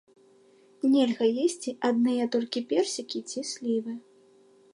[0.93, 3.93] Нельга есці адныя толькі персікі ці слівы.